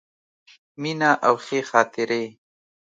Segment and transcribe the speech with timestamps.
[0.81, 2.23] مینه او ښې خاطرې.